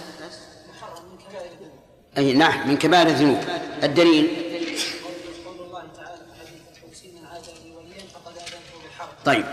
أي 2.17 2.33
نعم 2.33 2.67
من 2.67 2.77
كبائر 2.77 3.07
الذنوب. 3.07 3.39
الدليل 3.83 4.51
قول 5.45 5.59
الله 5.67 5.83
تعالى 5.95 6.17
في 6.17 6.33
حديث 6.39 6.61
القدسي 6.77 7.07
من 7.11 7.25
عاد 7.25 7.45
لي 7.63 7.75
وليا 7.75 8.03
فقد 8.13 8.37
اذنته 8.37 8.75
بالحرب 8.83 9.10
طيب. 9.25 9.45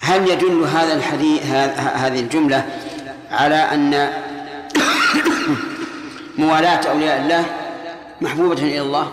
هل 0.00 0.28
يدل 0.28 0.62
هذا 0.62 0.94
الحديث 0.94 1.46
هذه 1.76 2.20
الجملة 2.20 2.66
على 3.30 3.54
أن 3.54 4.12
موالاة 6.38 6.90
أولياء 6.90 7.20
الله 7.20 7.44
محبوبة 8.20 8.62
إلى 8.62 8.80
الله؟ 8.80 9.12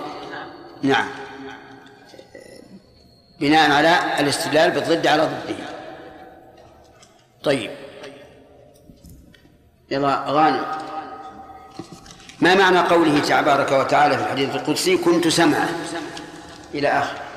نعم. 0.83 1.07
بناء 3.39 3.71
على 3.71 3.99
الاستدلال 4.19 4.71
بالضد 4.71 5.07
على 5.07 5.23
ضده. 5.23 5.55
طيب. 7.43 7.71
يلا 9.91 10.23
غانم 10.27 10.65
ما 12.39 12.55
معنى 12.55 12.79
قوله 12.79 13.19
تبارك 13.19 13.71
وتعالى 13.71 14.17
في 14.17 14.23
الحديث 14.23 14.55
القدسي؟ 14.55 14.97
كنت 14.97 15.27
سمعا. 15.27 15.69
إلى 16.73 16.87
آخر. 16.87 17.17
معنى 17.17 17.28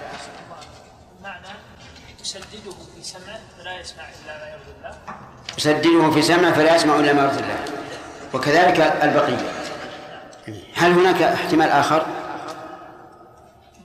تسدده 2.32 2.72
في 2.94 3.02
سمعه 3.02 3.40
فلا 3.58 3.80
يسمع 3.80 4.04
إلا 4.08 4.38
ما 4.38 4.50
يرضي 4.50 4.72
الله. 4.78 4.98
يسدده 5.58 6.10
في 6.10 6.22
سمعه 6.22 6.52
فلا 6.52 6.76
يسمع 6.76 6.96
إلا 6.96 7.12
ما 7.12 7.22
يرضي 7.22 7.40
الله. 7.40 7.64
وكذلك 8.34 8.80
البقية. 8.80 9.52
هل 10.74 10.92
هناك 10.92 11.22
احتمال 11.22 11.68
آخر؟ 11.68 12.06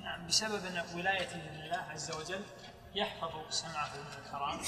نعم 0.03 0.27
بسبب 0.27 0.65
أن 0.65 0.83
ولايته 0.97 1.35
لله 1.35 1.77
عز 1.89 2.11
وجل 2.11 2.41
يحفظ 2.95 3.29
سمعه 3.49 3.89
من 3.93 4.05
الحرام 4.25 4.59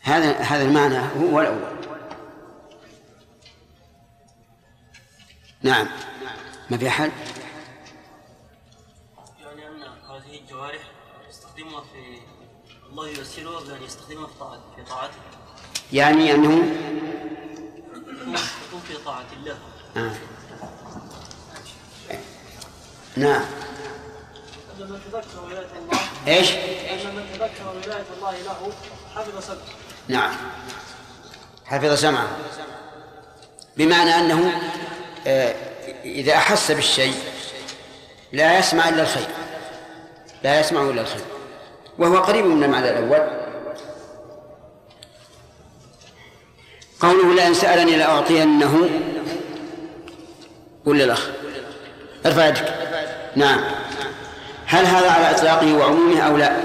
هذا 0.00 0.38
هذا 0.38 0.62
المعنى 0.62 0.98
هو 0.98 1.40
الأول. 1.40 1.78
نعم. 5.62 5.88
ما 6.70 6.78
في 6.78 6.88
أحد؟ 6.88 7.10
الجوارح 10.58 10.82
يستخدمها 11.30 11.80
في 11.80 12.20
الله 12.90 13.08
ييسرها 13.08 13.58
قبل 13.58 13.70
أن 13.70 13.82
يستخدمها 13.82 14.26
في 14.26 14.32
طاعته 14.40 14.62
في 14.76 14.82
طاعته. 14.90 15.14
يعني 15.92 16.34
أنه 16.34 16.48
تكون 17.94 18.36
تكون 18.68 18.80
في 18.88 18.96
طاعة 19.04 19.26
الله. 19.36 19.58
آه. 19.96 20.12
نعم. 23.16 23.44
لما 24.78 24.98
تذكر 24.98 25.44
ولاية 25.44 25.66
الله. 25.78 26.00
إيش؟ 26.26 26.50
لما 27.04 27.26
تذكر 27.32 27.68
ولاية 27.68 28.06
الله 28.16 28.38
له. 28.42 28.72
حفظ 29.14 29.44
صدره 29.44 29.74
نعم. 30.08 30.36
حفظ 31.64 31.92
سمعه. 31.92 32.36
بمعنى 33.76 34.10
أنه 34.10 34.62
آه، 35.26 35.54
إذا 36.04 36.34
أحس 36.36 36.70
بالشيء 36.70 37.14
لا 38.32 38.58
يسمع 38.58 38.88
إلا 38.88 39.02
الخير. 39.02 39.37
لا 40.44 40.60
يسمع 40.60 40.82
إلا 40.82 41.00
الخير. 41.00 41.20
وهو 41.98 42.18
قريب 42.18 42.46
من 42.46 42.64
المعنى 42.64 42.90
الأول. 42.90 43.28
قوله 47.00 47.34
لئن 47.34 47.54
سألني 47.54 47.96
لأعطينه. 47.96 48.90
ولا 50.84 51.04
الأخ 51.04 51.28
ارفع 52.26 52.46
يدك. 52.46 52.74
نعم. 53.36 53.60
هل 54.66 54.86
هذا 54.86 55.10
على 55.10 55.30
إطلاقه 55.30 55.74
وعمومه 55.74 56.20
أو 56.20 56.36
لا؟ 56.36 56.56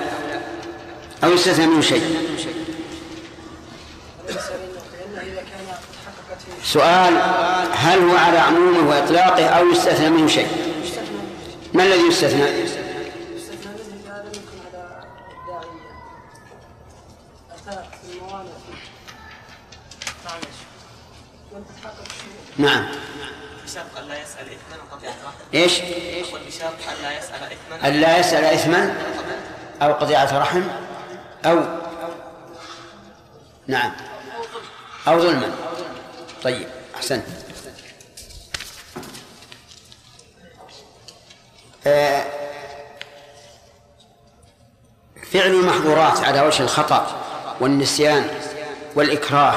أو 1.23 1.31
يستثنى 1.31 1.67
منه 1.67 1.81
شيء؟ 1.81 2.03
سؤال 6.63 7.13
هل 7.71 7.99
هو 7.99 8.15
على 8.15 8.37
عمومه 8.37 8.89
وإطلاقه 8.89 9.45
أو 9.45 9.69
يستثنى 9.69 10.09
منه 10.09 10.27
شيء؟ 10.27 10.47
ما 11.73 11.83
الذي 11.83 12.07
يستثنى؟ 12.07 12.43
نعم. 22.57 22.85
بشرط 23.63 23.97
ألا 23.97 24.21
يسأل 24.21 24.45
إثما 24.45 24.77
رحم 24.91 25.33
إيش؟ 25.53 25.79
بشرط 26.47 26.73
ألا 26.99 27.17
يسأل 27.17 27.43
إثما 27.43 27.87
أن 27.87 27.93
لا 27.93 28.17
يسأل 28.17 28.45
إثما 28.45 28.95
أو 29.81 29.93
قطيعة 29.93 30.39
رحم 30.39 30.61
أو 31.45 31.63
نعم. 33.67 33.91
أو 35.07 35.19
ظلما. 35.19 35.55
طيب 36.43 36.67
أحسنت 36.95 37.23
آه، 41.87 42.25
فعل 45.33 45.51
المحظورات 45.51 46.19
على 46.19 46.41
وجه 46.41 46.63
الخطأ 46.63 47.07
والنسيان 47.59 48.27
والإكراه 48.95 49.55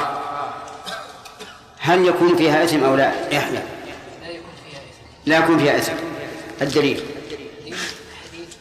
هل 1.87 2.07
يكون 2.07 2.37
فيها 2.37 2.63
إثم 2.63 2.83
أو 2.83 2.95
لا؟ 2.95 3.29
يحيى 3.31 3.63
لا. 4.21 4.29
يكون 4.29 4.51
فيها 4.63 4.79
إثم 4.79 5.25
لا 5.25 5.37
يكون 5.37 5.57
فيها 5.59 5.77
إثم 5.77 5.93
الدليل. 6.61 7.03
دليل 7.29 7.77
حديث 8.23 8.55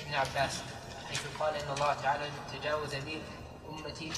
ابن 0.00 0.14
عباس 0.14 0.52
حيث 1.08 1.20
قال 1.40 1.54
إن 1.54 1.74
الله 1.74 1.96
تعالى 2.02 2.24
تجاوز 2.60 2.94
لي 2.94 3.18
أمتي. 3.70 4.12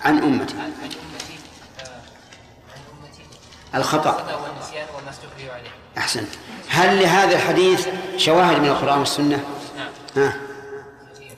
عن 0.00 0.18
أمتي. 0.18 0.54
عن 0.54 0.72
أمتي 0.72 1.38
آه، 3.74 3.78
الخطأ. 3.78 4.10
وما 4.10 5.52
عليه. 5.52 5.70
أحسن 5.98 6.26
هل 6.68 7.02
لهذا 7.02 7.36
الحديث 7.36 7.88
شواهد 8.16 8.58
من 8.58 8.68
القرآن 8.68 8.98
والسنة؟ 8.98 9.44
نعم. 9.76 9.88
ها؟ 10.16 10.36
كثير 11.14 11.36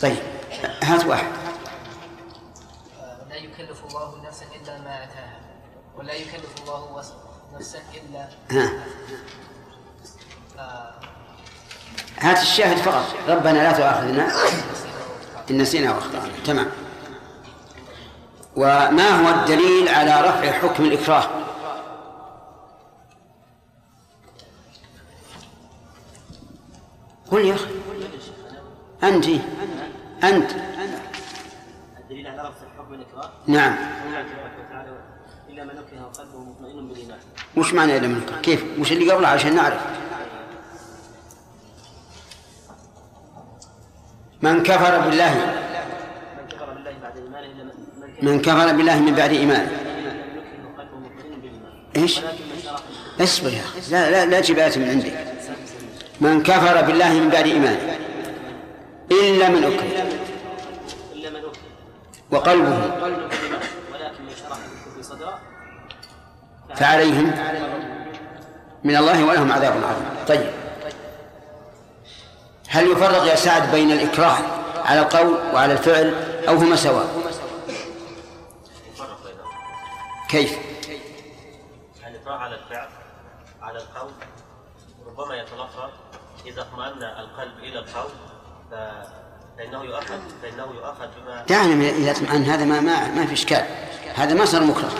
طيب 0.00 0.16
هات 0.82 1.04
واحد 1.04 1.26
آه، 3.00 3.16
لا 3.30 3.36
يكلف 3.36 3.84
الله 3.88 4.22
نفسا 4.26 4.46
إلا 4.62 4.76
ما 4.94 5.04
أتاها 5.04 5.40
ولا 5.96 6.12
يكلف 6.12 6.62
الله 6.62 7.04
نفسا 7.54 7.78
إلا 7.94 8.28
ها. 8.50 8.72
آه، 10.58 10.94
هات 12.18 12.42
الشاهد 12.42 12.76
فقط. 12.76 13.04
ربنا 13.28 13.52
لا 13.58 13.72
تؤاخذنا. 13.72 14.32
إن 15.50 15.58
نسينا 15.58 15.94
وأخطأنا. 15.94 16.32
تمام. 16.46 16.66
وما 18.56 19.08
هو 19.08 19.40
الدليل 19.40 19.88
على 19.88 20.20
رفع 20.20 20.52
حكم 20.52 20.84
الإكراه؟ 20.84 21.28
قل 27.30 27.44
يا 27.44 27.54
أخي. 27.54 27.74
أنت. 29.02 29.26
أنت. 30.24 30.50
نعم. 33.46 33.76
الله 34.06 34.22
تبارك 34.22 34.52
وتعالى 34.68 34.90
إلا 35.50 35.64
من 35.64 35.70
أكره 35.70 36.06
وقلبه 36.06 36.38
مطمئن 36.38 36.88
بالإيمان 36.88 37.18
وش 37.56 37.74
معنى 37.74 37.96
إلى 37.96 38.08
منكر 38.08 38.36
كيف؟ 38.42 38.64
وش 38.78 38.92
اللي 38.92 39.12
قبله 39.12 39.28
عشان 39.28 39.54
نعرف. 39.54 39.80
من 44.42 44.62
كفر 44.62 45.00
بالله. 45.00 45.34
من 45.34 46.48
كفر 46.48 46.72
بالله 46.74 46.90
إلا 47.40 47.64
من 47.64 47.70
من 48.00 48.08
كفر. 48.16 48.22
من 48.22 48.40
كفر 48.42 48.76
بالله 48.76 49.00
من 49.00 49.14
بعد 49.14 49.30
إيمانه. 49.30 49.70
إلا 49.70 50.12
من 50.68 50.80
أكره 50.80 52.02
من 52.02 52.06
شرح. 52.06 52.32
اصبر 53.20 53.50
يا 53.50 53.60
أخي. 53.60 53.80
لا 53.90 54.10
لا 54.10 54.26
لا 54.26 54.40
تجيب 54.40 54.58
آية 54.58 54.78
من 54.78 54.88
عندك. 54.88 55.34
من 56.20 56.42
كفر 56.42 56.82
بالله 56.82 57.12
من 57.12 57.28
بعد 57.28 57.46
إيمانه. 57.46 57.98
إلا 59.10 59.48
من 59.48 59.64
أكره 59.64 59.82
إلا 59.82 60.04
من 60.04 60.10
أكره. 60.10 60.23
وقلبه. 62.34 62.90
فعليهم 66.74 67.26
من 68.84 68.96
الله 68.96 69.24
ولهم 69.24 69.52
عذاب 69.52 69.72
عظيم. 69.72 70.26
طيب. 70.28 70.50
هل 72.68 72.92
يفرق 72.92 73.24
يا 73.24 73.34
سعد 73.34 73.70
بين 73.70 73.90
الإكراه 73.90 74.36
على 74.84 75.00
القول 75.00 75.54
وعلى 75.54 75.72
الفعل 75.72 76.14
أو 76.48 76.54
هما 76.54 76.76
سواء؟ 76.76 77.06
كيف؟ 80.28 80.58
الإكراه 82.06 82.36
على 82.38 82.54
الفعل؟ 82.54 82.88
على 83.62 83.78
القول؟ 83.78 84.10
ربما 85.06 85.36
يتلفظ 85.36 85.90
إذا 86.46 86.62
اطمأن 86.62 87.02
القلب 87.02 87.58
إلى 87.58 87.78
القول 87.78 88.10
فإنه 89.58 89.84
يؤخذ 89.84 90.18
فإنه 90.42 90.66
يؤخذ 90.74 91.06
بما 91.24 91.44
دعنا 91.48 91.74
من 91.74 91.84
إذا 91.84 92.10
اطمأن 92.10 92.42
هذا 92.44 92.64
ما 92.64 92.80
ما 92.80 93.08
ما 93.10 93.26
في 93.26 93.32
إشكال. 93.32 93.64
هذا 94.14 94.34
ما 94.34 94.44
صار 94.44 94.64
مكره. 94.64 94.90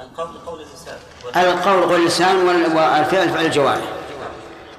القول 0.00 0.38
قول 0.46 0.60
اللسان. 0.60 0.98
القول 1.36 1.82
قول 1.82 2.00
اللسان 2.00 2.36
وال- 2.36 2.76
والفعل 2.76 3.28
فعل 3.30 3.44
الجوارح. 3.46 3.84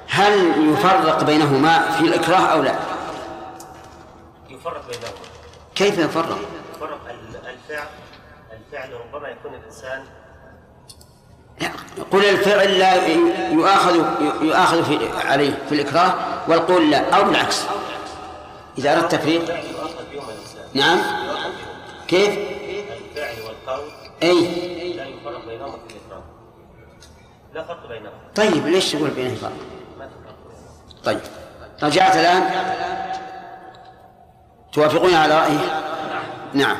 هل 0.10 0.34
يفرق 0.74 1.24
بينهما 1.24 1.92
في 1.92 2.02
الإكراه 2.06 2.38
أو 2.46 2.62
لا؟ 2.62 2.76
يفرق 4.50 4.88
بينهما. 4.88 5.16
كيف 5.76 5.98
يفرق؟ 5.98 6.40
يفرق 6.76 7.00
ال- 7.10 7.48
الفعل 7.48 7.88
الفعل 8.52 8.94
ربما 8.94 9.30
يكون 9.30 9.54
الإنسان 9.54 10.06
قل 12.12 12.26
الفعل 12.26 12.80
لا 12.80 13.08
يؤاخذ 13.52 13.96
يؤاخذ 14.42 14.84
في 14.86 15.10
عليه 15.28 15.58
في 15.70 15.76
الإكراه 15.76 16.14
والقول 16.48 16.92
لا 16.92 17.16
أو 17.16 17.24
بالعكس. 17.24 17.64
إذا 18.78 18.94
أردت 18.98 19.12
تفريق. 19.12 19.42
نعم. 20.74 21.00
كيف؟ 22.08 22.30
الفعل 22.30 23.36
والقول 23.48 23.90
أي. 24.24 24.42
لا 24.96 25.06
يفرق 25.06 25.46
بينهما 25.48 25.72
في 25.88 25.94
الإكراه 25.96 26.24
لا 27.54 27.64
فرق 27.64 27.88
بينهما 27.88 28.12
طيب 28.36 28.68
ليش 28.68 28.92
تقول 28.92 29.10
بينهم 29.10 29.36
فرق 29.36 29.52
ما 30.00 30.08
في 30.08 30.14
فرق 30.26 31.04
طيب. 31.04 31.20
رجعت 31.84 32.16
الآن. 32.16 32.44
توافقون 34.74 35.14
على 35.14 35.40
رأيه؟ 35.40 35.82
نعم. 36.54 36.78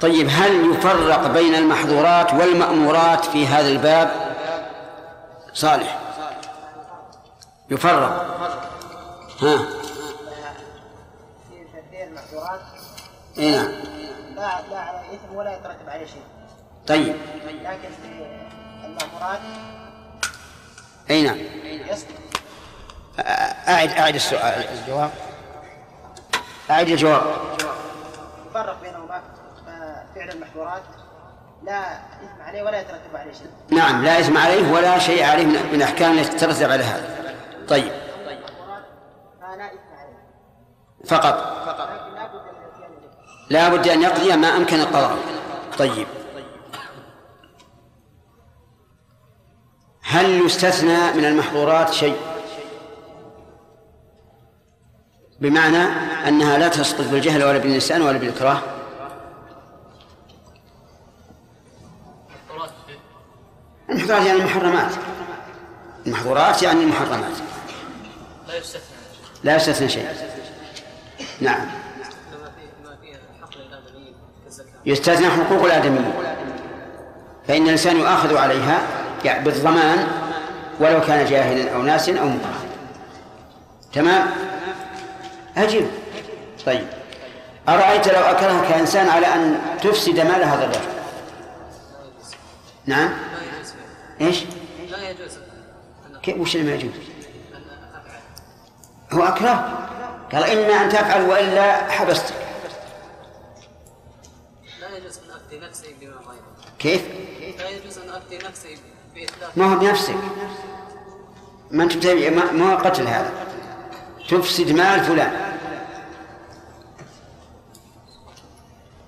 طيب 0.00 0.28
هل 0.30 0.70
يفرق 0.70 1.26
بين 1.26 1.54
المحظورات 1.54 2.34
والمأمورات 2.34 3.24
في 3.24 3.46
هذا 3.46 3.68
الباب؟ 3.68 4.36
صالح. 5.52 5.98
يفرق. 7.70 8.36
ها. 9.42 9.56
في 11.48 11.64
تدبير 11.72 12.06
المحظورات 12.06 12.60
اي 13.38 13.50
نعم. 13.50 13.72
لا 14.36 14.60
لا 14.70 14.78
على 14.78 15.00
إثم 15.14 15.34
ولا 15.34 15.54
يترتب 15.56 15.88
عليه 15.88 16.06
شيء. 16.06 16.22
طيب. 16.86 17.16
لكن 17.46 17.88
في 18.02 18.26
المأمورات 18.84 19.40
اي 21.10 21.22
نعم. 21.22 21.38
أعد 23.68 23.90
أعد 23.90 24.14
السؤال 24.14 24.68
الجواب. 24.68 25.10
أعد 26.70 26.88
الجواب. 26.88 27.22
يفرق 28.50 28.80
بينهما. 28.82 29.39
فعل 30.14 30.30
المحظورات 30.30 30.82
لا 31.62 31.92
إثم 31.96 32.42
عليه 32.42 32.62
ولا 32.62 32.80
يترتب 32.80 33.16
عليه 33.16 33.32
شيء. 33.32 33.50
نعم 33.70 34.04
لا 34.04 34.20
إثم 34.20 34.36
عليه 34.36 34.72
ولا 34.72 34.98
شيء 34.98 35.24
عليه 35.24 35.46
من 35.46 35.82
التي 36.18 36.36
تترتب 36.36 36.70
على 36.70 36.84
هذا. 36.84 37.34
طيب. 37.68 37.92
عليه. 39.42 39.70
فقط. 41.06 41.60
لا 43.50 43.68
بد 43.68 43.88
أن 43.88 44.02
يقضي 44.02 44.36
ما 44.36 44.56
أمكن 44.56 44.80
القضاء. 44.80 45.16
طيب. 45.78 46.06
هل 50.02 50.46
يستثنى 50.46 51.12
من 51.12 51.24
المحظورات 51.24 51.92
شيء؟ 51.92 52.16
بمعنى 55.40 55.82
أنها 56.28 56.58
لا 56.58 56.68
تسقط 56.68 57.04
بالجهل 57.04 57.44
ولا 57.44 57.58
بالنسيان 57.58 58.02
ولا 58.02 58.18
بالإكراه 58.18 58.60
المحظورات 63.90 64.26
يعني 64.26 64.38
المحرمات 64.38 64.92
المحظورات 66.06 66.62
يعني 66.62 66.82
المحرمات 66.82 67.32
لا 68.48 68.56
يستثنى. 68.56 68.80
لا 69.44 69.56
يستثنى 69.56 69.88
شيء. 69.88 70.08
نعم. 71.40 71.60
يستثنى 74.86 75.26
حقوق 75.30 75.64
الآدميين. 75.64 76.12
فإن 77.48 77.62
الإنسان 77.62 77.96
يؤاخذ 77.96 78.36
عليها 78.36 78.80
يعني 79.24 79.44
بالضمان 79.44 80.06
ولو 80.80 81.00
كان 81.00 81.26
جاهلا 81.26 81.74
أو 81.74 81.82
ناسا 81.82 82.20
أو 82.20 82.28
مكرها 82.28 82.60
تمام؟ 83.92 84.30
أجب 85.56 85.86
طيب. 86.66 86.86
أرأيت 87.68 88.08
لو 88.08 88.20
أكرهك 88.20 88.72
إنسان 88.72 89.08
على 89.08 89.26
أن 89.26 89.58
تفسد 89.82 90.20
مال 90.20 90.44
هذا 90.44 90.64
الرجل؟ 90.64 90.80
نعم. 92.86 93.10
إيش؟ 94.20 94.44
لا 94.90 95.10
يجوز 95.10 95.38
وش 96.40 96.56
اللي 96.56 96.70
ما 96.70 96.74
يجوز؟ 96.74 96.92
هو 99.12 99.22
أكره؟ 99.22 99.88
قال 100.32 100.44
إما 100.44 100.84
أن 100.84 100.88
تفعل 100.88 101.22
وإلا 101.22 101.90
حبستك. 101.90 102.34
لا 104.80 104.96
يجوز 104.96 105.18
أن 105.18 105.30
أفتي 105.30 105.58
نفسي 105.58 105.94
بما 106.00 106.10
غيره 106.10 106.72
كيف؟ 106.78 107.02
لا 107.58 107.68
يجوز 107.68 107.98
أن 107.98 108.10
أفتي 108.10 108.38
نفسي 108.38 108.78
بإتلاف 109.14 109.58
ما 109.58 109.74
هو 109.74 109.78
بنفسك. 109.78 110.14
ما 111.70 111.84
أنت 111.84 112.06
ما 112.06 112.72
هو 112.72 112.76
قتل 112.76 113.06
هذا. 113.06 113.46
تفسد 114.28 114.72
مال 114.72 115.04
فلان. 115.04 115.58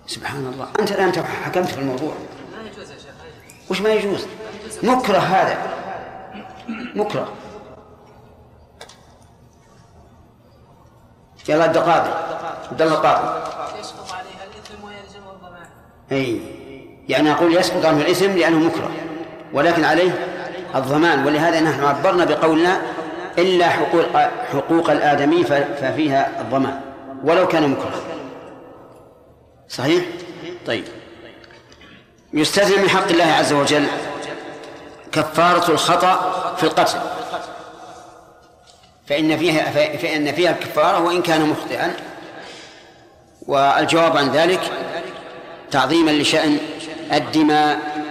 سبحان 0.06 0.46
الله. 0.46 0.68
أنت 0.80 0.92
الآن 0.92 1.24
حكمت 1.24 1.68
في 1.68 1.78
الموضوع. 1.78 2.14
لا 2.52 2.70
يجوز 2.70 2.90
يا 2.90 2.98
شيخ. 2.98 3.14
وش 3.70 3.80
ما 3.80 3.92
يجوز؟ 3.92 4.26
مكره 4.82 5.18
هذا. 5.18 5.58
مكره 6.94 7.32
يلا 11.48 11.64
عبد 11.64 11.76
القادر. 11.76 12.14
عبد 12.70 12.82
الله 12.82 12.94
القادر. 12.94 13.42
يسقط 13.80 14.12
عليها 14.12 14.44
الإثم 14.44 14.84
ويلزم 14.84 15.30
الضمان 15.34 15.66
إي. 16.12 16.40
يعني 17.08 17.32
أقول 17.32 17.56
يسقط 17.56 17.84
عنه 17.84 18.00
الاسم 18.00 18.36
لأنه 18.36 18.58
مكره. 18.58 18.90
ولكن 19.52 19.84
عليه 19.84 20.26
الضمان. 20.74 21.26
ولهذا 21.26 21.60
نحن 21.60 21.84
عبرنا 21.84 22.24
بقولنا 22.24 22.82
إلا 23.38 23.68
حقوق 23.68 24.16
حقوق 24.52 24.90
الآدمي 24.90 25.44
ففيها 25.44 26.40
الضمان. 26.40 26.80
ولو 27.24 27.48
كان 27.48 27.70
مكره. 27.70 28.02
صحيح؟ 29.68 30.04
طيب. 30.66 30.84
يستثنى 32.32 32.82
من 32.82 32.88
حق 32.88 33.08
الله 33.08 33.24
عز 33.24 33.52
وجل 33.52 33.86
كفارة 35.12 35.70
الخطأ 35.70 36.54
في 36.56 36.62
القتل. 36.62 37.00
فإن 39.08 39.38
فيها 39.38 39.70
فإن 39.96 40.32
فيها 40.32 40.50
الكفارة 40.50 41.00
وإن 41.00 41.22
كان 41.22 41.48
مخطئا. 41.48 41.96
والجواب 43.42 44.16
عن 44.16 44.30
ذلك 44.30 44.60
تعظيما 45.70 46.10
لشأن 46.10 46.58
الدماء. 47.12 48.02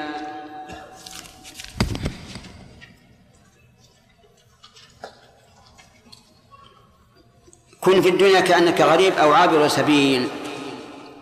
كن 7.81 8.01
في 8.01 8.09
الدنيا 8.09 8.39
كأنك 8.39 8.81
غريب 8.81 9.17
أو 9.17 9.33
عابر 9.33 9.67
سبيل. 9.67 10.27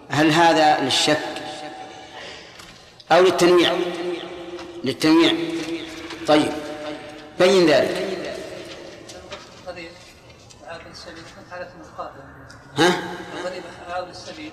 هل 0.09 0.31
هذا 0.31 0.79
للشك 0.81 1.19
أو 3.11 3.23
للتنويع؟ 3.23 3.73
للتنويع. 4.83 5.33
طيب 6.29 6.51
بين 7.39 7.69
ذلك. 7.69 8.07
ها؟ 12.77 13.03
الغريب 13.39 13.63
السبيل 14.09 14.51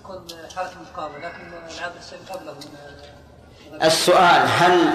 يكون 0.00 0.26
حالة 0.56 0.70
مقابلة 0.92 1.18
لكن 1.18 1.52
السبيل 1.98 2.20
أبلغ 2.30 2.54
من. 2.54 3.82
السؤال 3.82 4.48
هل 4.48 4.94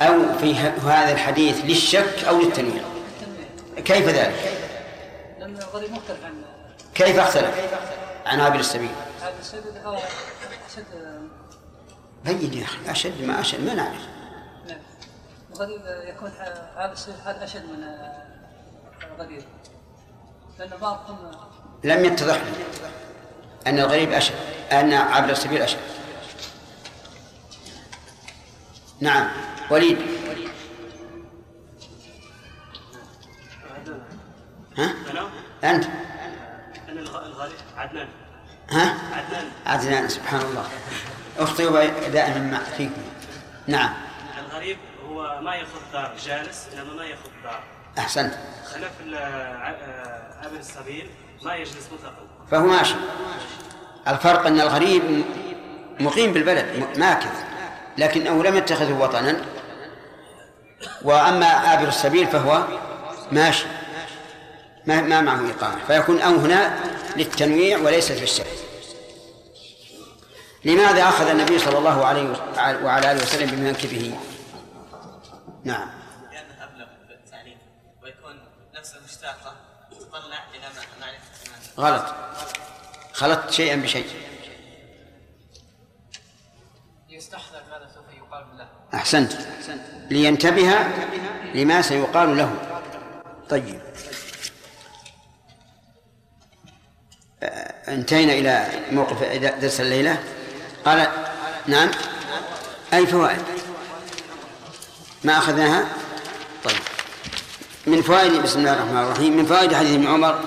أو 0.00 0.38
في 0.38 0.54
هذا 0.54 1.12
الحديث 1.12 1.64
للشك 1.64 2.24
أو 2.28 2.40
للتنويع. 2.40 2.82
كيف 3.76 4.08
ذلك؟ 4.08 4.58
لأن 5.38 5.56
الغريب 5.56 5.92
مختلف 5.92 6.24
عن 6.24 6.44
كيف 6.94 7.18
أختلف؟ 7.18 7.54
عن 8.26 8.40
عابر 8.40 8.58
السبيل. 8.58 8.90
عابر 9.22 9.38
السبيل 9.40 9.72
أشد 10.70 10.84
بين 12.24 12.54
يا 12.54 12.64
أخي 12.64 12.90
أشد 12.90 13.22
ما 13.22 13.40
أشد 13.40 13.60
ما 13.60 13.74
نعرف. 13.74 14.15
الغريب 15.60 15.80
يكون 16.08 16.30
عابر 16.76 16.92
السبيل 16.92 17.16
هذا 17.24 17.44
أشد 17.44 17.64
من 17.64 17.84
الغريب 19.12 19.42
لأن 20.58 20.70
بعضهم 20.80 21.30
لم 21.84 22.04
يتضح 22.04 22.34
لي 22.34 22.52
أن 23.66 23.78
الغريب 23.78 24.12
أشد 24.12 24.34
أن 24.72 24.92
عبر 24.92 25.30
السبيل 25.30 25.62
أشد. 25.62 25.78
نعم 29.00 29.28
وليد. 29.70 29.98
ها؟ 34.78 34.94
أنت. 35.64 35.84
أنا 36.88 37.00
الغ- 37.00 37.26
الغالي 37.26 37.54
عدنان. 37.76 38.08
ها؟ 38.70 38.94
عدنان. 39.16 39.48
عدنان 39.66 40.08
سبحان 40.08 40.40
الله. 40.40 40.68
أخطئ 41.38 41.70
دائما 42.10 42.38
مع 42.38 42.58
فيكم 42.58 43.02
نعم. 43.66 43.94
الغريب 44.38 44.78
هو 45.16 45.40
ما 45.40 45.54
ياخذ 45.54 45.78
دار 45.92 46.14
جالس 46.26 46.66
إنما 46.72 46.94
ما 46.94 47.04
ياخذ 47.04 47.28
دار. 47.44 47.60
أحسنت. 47.98 48.34
خلاف 48.74 48.90
ال- 49.04 49.14
ع- 49.16 49.70
آه، 49.70 50.50
السبيل 50.60 51.10
ما 51.42 51.54
يجلس 51.54 51.88
مطلقا. 51.92 52.26
فهو 52.50 52.66
ماشي. 52.66 52.94
الفرق 54.08 54.46
أن 54.46 54.60
الغريب 54.60 55.24
مقيم 56.00 56.32
بالبلد 56.32 56.86
ماكث. 56.96 57.44
لكنه 57.98 58.42
لم 58.42 58.56
يتخذه 58.56 58.92
وطنا. 58.92 59.40
وأما 61.02 61.46
عابر 61.46 61.88
السبيل 61.88 62.26
فهو 62.26 62.62
ماشي. 63.32 63.64
ما, 64.86 65.00
ما 65.00 65.20
معه 65.20 65.40
إقامة. 65.50 65.78
فيكون 65.86 66.20
أو 66.20 66.34
هنا 66.34 66.78
للتنويع 67.16 67.78
وليس 67.78 68.12
في 68.12 68.22
الشك 68.24 68.46
لماذا 70.64 71.02
أخذ 71.08 71.28
النبي 71.28 71.58
صلى 71.58 71.78
الله 71.78 72.04
عليه 72.06 72.28
وع- 72.56 72.80
وعلى 72.84 73.12
آله 73.12 73.22
وسلم 73.22 73.50
بمنكبه؟ 73.50 74.14
نعم. 75.66 75.88
لأنه 76.32 76.64
أبلغ 76.64 76.86
في 77.08 77.14
التعليم 77.14 77.58
ويكون 78.02 78.40
نفس 78.74 78.94
المشتاقة 78.96 79.56
تطلع 79.90 80.44
إلى 80.54 80.60
ما- 80.60 81.06
معرفة 81.06 81.22
غلط. 81.78 82.14
خلطت 83.12 83.50
شيئا 83.50 83.76
بشيء. 83.76 84.06
يستحضر 87.08 87.62
ماذا 87.70 87.88
سوف 87.94 88.04
يقال 88.16 88.58
له. 88.58 88.68
أحسنت. 88.94 89.32
لينتبه 90.10 90.72
لما 91.54 91.82
سيقال 91.82 92.36
له. 92.36 92.80
طيب. 93.48 93.80
آه، 97.42 97.92
انتهينا 97.94 98.32
إلى 98.32 98.80
موقف 98.90 99.22
درس 99.60 99.80
الليلة. 99.80 100.22
قال 100.84 101.08
نعم. 101.66 101.90
أي 102.92 103.06
فوائد؟ 103.06 103.42
ما 105.26 105.38
أخذناها؟ 105.38 105.84
طيب. 106.64 106.76
من 107.86 108.02
فوائد 108.02 108.42
بسم 108.42 108.58
الله 108.58 108.72
الرحمن 108.72 109.02
الرحيم 109.02 109.36
من 109.36 109.46
فوائد 109.46 109.74
حديث 109.74 109.94
ابن 109.94 110.06
عمر 110.06 110.38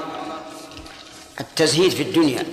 التزهيد 1.40 1.92
في 1.92 2.04
الدنيا 2.04 2.44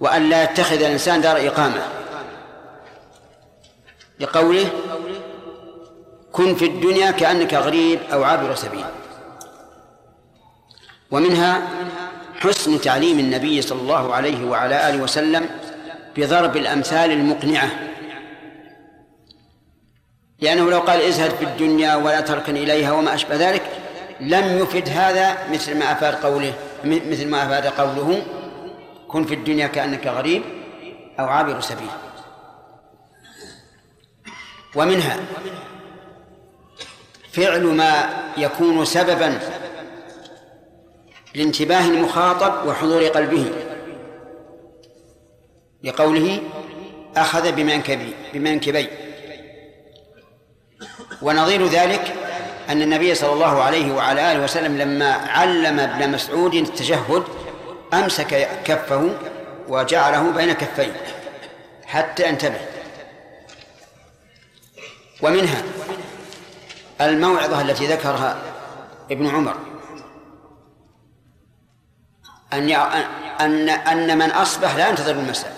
وأن 0.00 0.28
لا 0.28 0.42
يتخذ 0.42 0.76
الإنسان 0.76 1.20
دار 1.20 1.48
إقامة. 1.48 1.82
لقوله 4.20 4.70
كن 6.32 6.54
في 6.54 6.64
الدنيا 6.64 7.10
كأنك 7.10 7.54
غريب 7.54 8.00
أو 8.12 8.24
عابر 8.24 8.54
سبيل. 8.54 8.84
ومنها 11.10 11.68
حسن 12.38 12.80
تعليم 12.80 13.18
النبي 13.18 13.62
صلى 13.62 13.80
الله 13.80 14.14
عليه 14.14 14.44
وعلى 14.44 14.88
آله 14.88 15.02
وسلم 15.02 15.50
بضرب 16.16 16.56
الأمثال 16.56 17.10
المقنعة 17.10 17.89
لأنه 20.40 20.70
لو 20.70 20.78
قال 20.78 21.00
ازهد 21.00 21.30
في 21.30 21.44
الدنيا 21.44 21.96
ولا 21.96 22.20
تركن 22.20 22.56
إليها 22.56 22.92
وما 22.92 23.14
أشبه 23.14 23.36
ذلك 23.36 23.62
لم 24.20 24.58
يفد 24.58 24.88
هذا 24.88 25.38
مثل 25.52 25.78
ما 25.78 25.92
أفاد 25.92 26.14
قوله 26.14 26.54
مثل 26.84 27.28
ما 27.28 27.46
أفاد 27.46 27.66
قوله 27.66 28.22
كن 29.08 29.24
في 29.24 29.34
الدنيا 29.34 29.66
كأنك 29.66 30.06
غريب 30.06 30.42
أو 31.20 31.26
عابر 31.26 31.60
سبيل. 31.60 31.90
ومنها 34.74 35.16
فعل 37.32 37.62
ما 37.62 38.08
يكون 38.36 38.84
سببا 38.84 39.38
لانتباه 41.34 41.86
المخاطب 41.86 42.68
وحضور 42.68 43.04
قلبه. 43.06 43.52
لقوله 45.82 46.40
أخذ 47.16 47.52
بمنكبي 47.52 48.14
بمنكبي. 48.34 48.88
ونظير 51.22 51.66
ذلك 51.66 52.14
أن 52.68 52.82
النبي 52.82 53.14
صلى 53.14 53.32
الله 53.32 53.62
عليه 53.62 53.92
وعلى 53.92 54.32
آله 54.32 54.44
وسلم 54.44 54.78
لما 54.78 55.12
علم 55.12 55.80
ابن 55.80 56.10
مسعود 56.10 56.54
التشهد 56.54 57.24
أمسك 57.94 58.48
كفه 58.64 59.10
وجعله 59.68 60.32
بين 60.32 60.52
كفيه 60.52 60.92
حتى 61.86 62.28
ينتبه 62.28 62.60
ومنها 65.22 65.62
الموعظة 67.00 67.60
التي 67.60 67.86
ذكرها 67.86 68.38
ابن 69.10 69.26
عمر. 69.26 69.56
أن 72.52 72.70
أن 73.40 73.68
أن 73.68 74.18
من 74.18 74.30
أصبح 74.30 74.76
لا 74.76 74.88
ينتظر 74.88 75.12
المساء. 75.12 75.56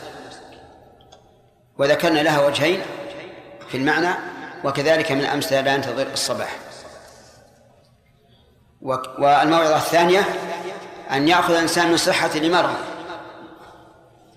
وذكرنا 1.79 2.21
لها 2.21 2.47
وجهين 2.47 2.81
في 3.69 3.77
المعنى 3.77 4.32
وكذلك 4.65 5.13
من 5.13 5.25
أمس 5.25 5.53
لا 5.53 5.75
ينتظر 5.75 6.07
الصباح. 6.13 6.57
والموعظة 9.19 9.77
الثانية 9.77 10.25
أن 11.11 11.29
يأخذ 11.29 11.55
الإنسان 11.55 11.91
من 11.91 11.97
صحة 11.97 12.39
لمرض 12.39 12.75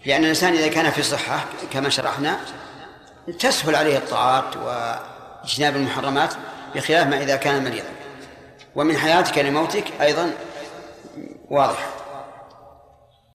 لأن 0.06 0.24
الإنسان 0.24 0.54
إذا 0.54 0.68
كان 0.68 0.92
في 0.92 1.04
صحة 1.04 1.46
كما 1.74 1.90
شرحنا 1.90 2.40
تسهل 3.40 3.76
عليه 3.76 3.98
الطاعات 3.98 4.58
وإجتناب 4.58 5.76
المحرمات 5.76 6.34
بخلاف 6.76 7.08
ما 7.08 7.22
إذا 7.22 7.36
كان 7.36 7.64
مريضا. 7.64 7.90
ومن 8.76 8.98
حياتك 8.98 9.38
لموتك 9.38 9.86
أيضا 10.02 10.32
واضح. 11.50 11.90